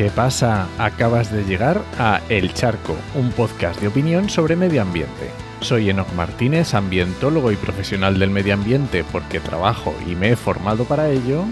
[0.00, 0.66] ¿Qué pasa?
[0.78, 5.28] Acabas de llegar a El Charco, un podcast de opinión sobre medio ambiente.
[5.60, 10.86] Soy Enoch Martínez, ambientólogo y profesional del medio ambiente porque trabajo y me he formado
[10.86, 11.44] para ello.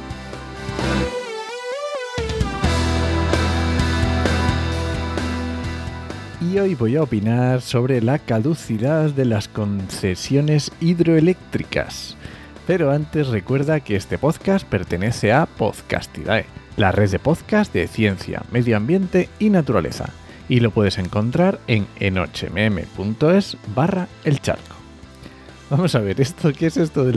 [6.41, 12.17] Y hoy voy a opinar sobre la caducidad de las concesiones hidroeléctricas.
[12.67, 16.47] Pero antes recuerda que este podcast pertenece a Podcastidae,
[16.79, 20.11] la red de podcast de ciencia, medio ambiente y naturaleza.
[20.49, 24.77] Y lo puedes encontrar en enochmm.es barra el charco.
[25.69, 27.13] Vamos a ver, ¿esto qué es esto de,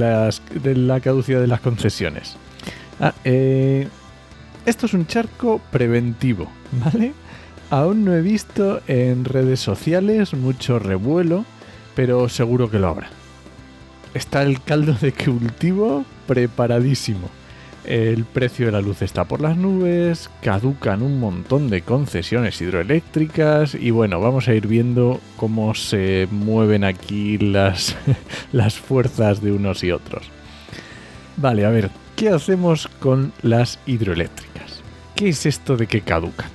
[0.76, 2.36] la caducidad de las concesiones?
[3.00, 3.88] Ah, eh,
[4.66, 6.52] esto es un charco preventivo,
[6.84, 7.14] ¿vale?
[7.70, 11.46] Aún no he visto en redes sociales mucho revuelo,
[11.96, 13.08] pero seguro que lo habrá
[14.14, 17.30] está el caldo de cultivo preparadísimo.
[17.84, 23.74] El precio de la luz está por las nubes, caducan un montón de concesiones hidroeléctricas
[23.74, 27.96] y bueno, vamos a ir viendo cómo se mueven aquí las,
[28.52, 30.30] las fuerzas de unos y otros.
[31.38, 34.84] Vale, a ver, ¿qué hacemos con las hidroeléctricas?
[35.16, 36.50] ¿Qué es esto de que caducan?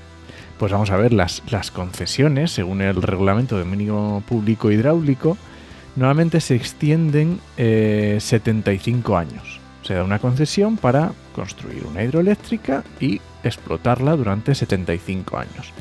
[0.59, 5.37] Pues vamos a ver, las, las concesiones, según el reglamento de mínimo público hidráulico,
[5.97, 9.56] normalmente se extienden 75 eh, años.
[9.87, 15.73] Se da una concesión para construir una hidroeléctrica y explotarla durante 75 años.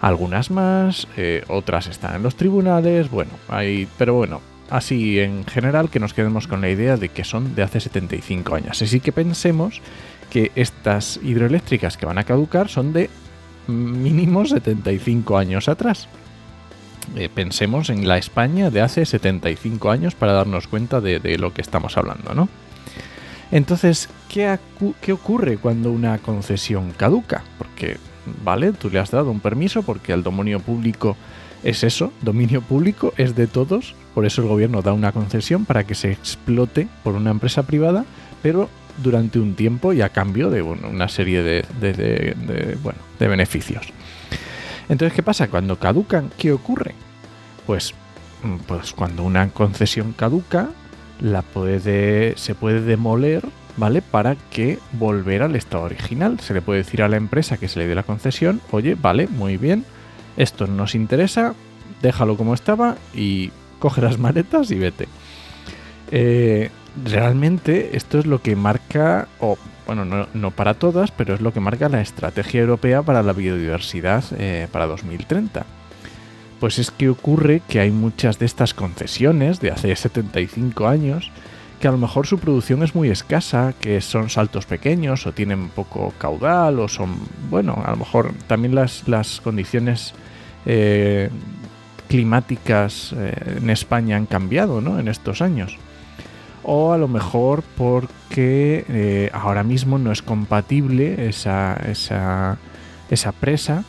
[0.00, 5.90] Algunas más, eh, otras están en los tribunales, bueno, hay, pero bueno, así en general
[5.90, 8.80] que nos quedemos con la idea de que son de hace 75 años.
[8.80, 9.80] Así que pensemos
[10.30, 13.10] que estas hidroeléctricas que van a caducar son de
[13.66, 16.08] mínimo 75 años atrás.
[17.16, 21.62] Eh, pensemos en la España de hace 75 años para darnos cuenta de, lo que
[21.62, 22.48] estamos hablando, ¿no?
[23.50, 24.58] Entonces, ¿qué,
[25.00, 27.44] ¿qué, ocurre cuando una concesión caduca?
[27.56, 27.96] Porque,
[28.44, 31.16] vale, tú le has dado un permiso porque el dominio público
[31.64, 35.84] es eso, dominio público es de todos, por eso el gobierno da una concesión para
[35.84, 38.04] que se explote por una empresa privada,
[38.42, 38.68] pero
[39.02, 43.86] durante un tiempo y a cambio de una serie de, bueno, de beneficios.
[44.88, 45.48] Entonces, ¿qué pasa?
[45.48, 46.94] Cuando caducan, ¿qué ocurre?
[47.66, 47.94] Pues,
[48.42, 50.70] mm, pues cuando una concesión caduca,
[51.20, 53.44] la puede, se puede demoler,
[53.76, 54.02] ¿vale?
[54.02, 56.40] Para que volver al estado original.
[56.40, 59.28] Se le puede decir a la empresa que se le dio la concesión, oye, vale,
[59.28, 59.84] muy bien,
[60.36, 61.54] esto nos interesa,
[62.02, 65.08] déjalo como estaba y coge las maletas y vete.
[66.10, 66.70] Eh,
[67.04, 71.60] realmente esto es lo que marca, o bueno, no, para todas, pero es lo que
[71.60, 75.64] marca la estrategia europea para la biodiversidad eh, para 2030.
[76.60, 81.30] Pues es que ocurre que hay muchas de estas concesiones de hace 75 años
[81.80, 85.68] que a lo mejor su producción es muy escasa, que son saltos pequeños o tienen
[85.68, 87.16] poco caudal o son,
[87.50, 90.12] bueno, a lo mejor también las, las condiciones
[90.66, 91.30] eh,
[92.08, 94.98] climáticas eh, en España han cambiado ¿no?
[94.98, 95.78] en estos años
[96.70, 102.58] o a lo mejor porque eh, ahora mismo no es compatible esa, esa,
[103.08, 103.84] esa presa,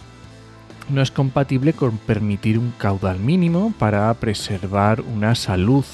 [0.89, 5.85] no es compatible con permitir un caudal mínimo para preservar una salud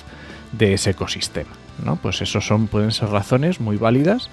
[0.51, 1.51] de ese ecosistema.
[1.83, 1.97] ¿no?
[1.97, 4.29] Pues esos son, pueden ser razones muy válidas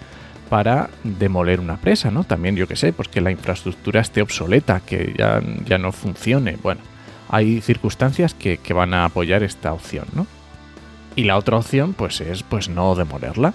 [0.48, 2.24] para demoler una presa, ¿no?
[2.24, 6.58] También yo que sé, pues que la infraestructura esté obsoleta, que ya, ya no funcione.
[6.62, 6.82] Bueno,
[7.30, 10.26] hay circunstancias que, que van a apoyar esta opción, ¿no?
[11.16, 13.54] Y la otra opción, pues, es pues no demolerla.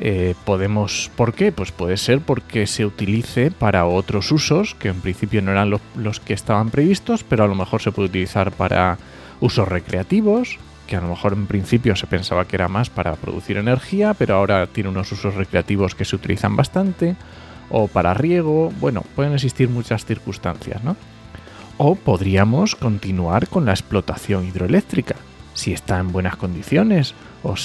[0.00, 1.52] Eh, podemos, ¿por qué?
[1.52, 6.20] Pues puede ser porque se utilice para otros usos que en principio no eran los
[6.20, 8.98] que estaban previstos, pero a lo mejor se puede utilizar para
[9.40, 13.56] usos recreativos, que a lo mejor en principio se pensaba que era más para producir
[13.56, 17.16] energía, pero ahora tiene unos usos recreativos que se utilizan bastante,
[17.70, 20.96] o para riego, bueno, pueden existir muchas circunstancias, ¿no?
[21.76, 25.16] O podríamos continuar con la explotación hidroeléctrica,
[25.54, 27.14] si está en buenas condiciones.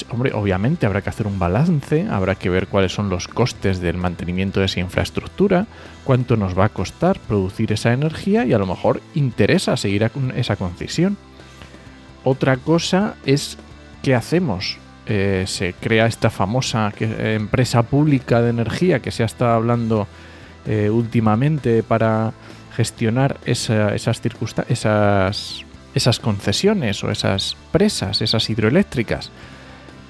[0.10, 3.98] Hombre, obviamente habrá que hacer un balance, habrá que ver cuáles son los costes del
[3.98, 5.68] mantenimiento de esa infraestructura,
[6.04, 10.32] cuánto nos va a costar producir esa energía y a lo mejor interesa seguir con
[10.38, 11.18] esa concesión.
[12.24, 13.58] Otra cosa es
[14.04, 14.78] qué hacemos.
[15.06, 20.08] Eh, se crea esta famosa empresa pública de energía que se ha estado hablando
[20.68, 22.34] eh, últimamente para
[22.76, 25.66] gestionar esas circunstancias, esas
[26.00, 29.32] esas concesiones o esas presas, esas hidroeléctricas.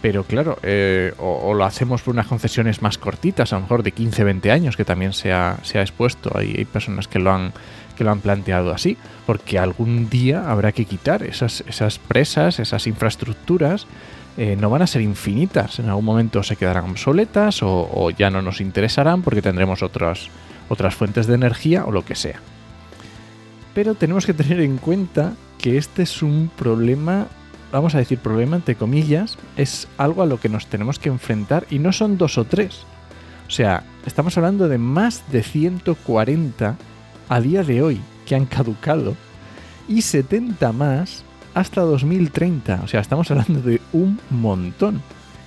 [0.02, 3.92] Pero claro, eh, o, lo hacemos por unas concesiones más cortitas, a lo mejor de
[3.92, 6.32] 15, 20 años, que también se ha, expuesto.
[6.38, 7.52] Hay, personas que lo, han,
[7.98, 12.88] que lo han planteado así, porque algún día habrá que quitar esas, esas presas, esas
[12.88, 13.88] infraestructuras.
[14.38, 18.30] Eh, no van a ser infinitas, en algún momento se quedarán obsoletas o, o ya
[18.30, 20.30] no nos interesarán porque tendremos otros,
[20.70, 22.40] otras fuentes de energía o lo que sea.
[23.74, 27.28] Pero tenemos que tener en cuenta que este es un problema,
[27.72, 31.68] vamos a decir problema entre comillas, es algo a lo que nos tenemos que enfrentar
[31.70, 32.86] y no son dos o tres.
[33.48, 36.78] O sea, estamos hablando de más de 140
[37.30, 39.16] a día de hoy que han caducado
[39.88, 41.24] y 70 más
[41.54, 42.82] hasta 2030.
[42.84, 45.02] O sea, estamos hablando de un montón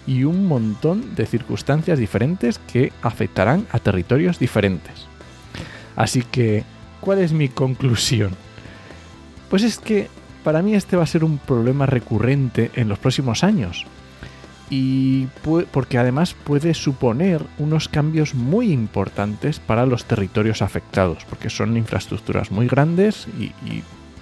[0.06, 5.06] y un montón de circunstancias diferentes que afectarán a territorios diferentes.
[5.97, 6.65] Así que,
[7.00, 8.32] ¿cuál es mi conclusión?
[9.53, 10.09] Pues es que
[10.45, 13.85] para mí este va a ser un problema recurrente en los próximos años.
[14.71, 15.27] Y
[15.73, 22.51] porque además puede suponer unos cambios muy importantes para los territorios afectados, porque son infraestructuras
[22.51, 23.53] muy grandes y,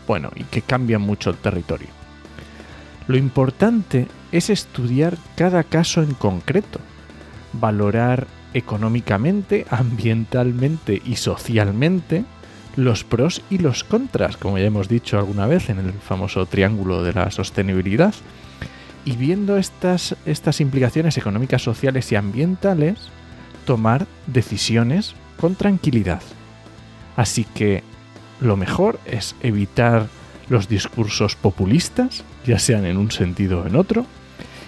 [0.08, 1.90] bueno, y que cambian mucho el territorio.
[3.06, 6.80] Lo importante es estudiar cada caso en concreto,
[7.52, 12.24] valorar económicamente, ambientalmente y socialmente
[12.76, 17.02] los pros y los contras, como ya hemos dicho alguna vez en el famoso triángulo
[17.02, 18.14] de la sostenibilidad.
[19.04, 23.08] Y viendo estas, estas implicaciones económicas, sociales y ambientales,
[23.64, 26.22] tomar decisiones con tranquilidad.
[27.16, 27.82] Así que
[28.40, 30.08] lo mejor es evitar
[30.48, 34.06] los discursos populistas, ya sean en un sentido o en otro,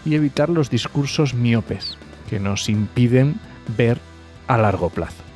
[0.04, 1.96] y evitar los discursos miopes,
[2.28, 3.36] que nos impiden
[3.76, 3.98] ver
[4.46, 5.31] a largo plazo.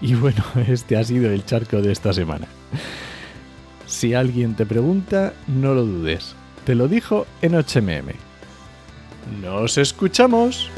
[0.00, 2.46] Y bueno, este ha sido el charco de esta semana.
[3.86, 6.34] Si alguien te pregunta, no lo dudes.
[6.64, 8.12] Te lo dijo en HMM.
[9.42, 10.70] ¡Nos escuchamos!